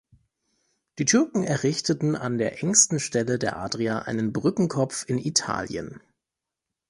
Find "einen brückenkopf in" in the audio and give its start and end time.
3.99-5.19